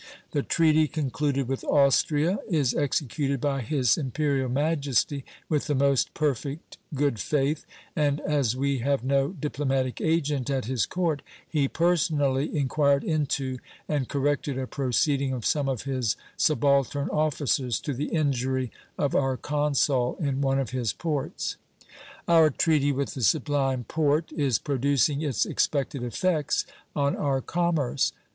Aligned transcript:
The 0.31 0.41
treaty 0.41 0.87
concluded 0.87 1.47
with 1.47 1.63
Austria 1.63 2.39
is 2.49 2.73
executed 2.73 3.39
by 3.39 3.61
His 3.61 3.99
Imperial 3.99 4.49
Majesty 4.49 5.23
with 5.47 5.67
the 5.67 5.75
most 5.75 6.15
perfect 6.15 6.79
good 6.95 7.19
faith, 7.19 7.67
and 7.95 8.19
as 8.21 8.55
we 8.57 8.79
have 8.79 9.03
no 9.03 9.27
diplomatic 9.29 10.01
agent 10.03 10.49
at 10.49 10.65
his 10.65 10.87
Court 10.87 11.21
he 11.47 11.67
personally 11.67 12.57
inquired 12.57 13.03
into 13.03 13.59
and 13.87 14.09
corrected 14.09 14.57
a 14.57 14.65
proceeding 14.65 15.33
of 15.33 15.45
some 15.45 15.69
of 15.69 15.83
his 15.83 16.17
subaltern 16.35 17.07
officers 17.09 17.79
to 17.81 17.93
the 17.93 18.05
injury 18.07 18.71
of 18.97 19.13
our 19.13 19.37
consul 19.37 20.17
in 20.19 20.41
one 20.41 20.57
of 20.57 20.71
his 20.71 20.93
ports. 20.93 21.57
Our 22.27 22.49
treaty 22.49 22.91
with 22.91 23.13
the 23.13 23.21
Sublime 23.21 23.83
Porte 23.83 24.31
is 24.33 24.57
producing 24.57 25.21
its 25.21 25.45
expected 25.45 26.01
effects 26.01 26.65
on 26.95 27.15
our 27.15 27.39
commerce. 27.39 28.13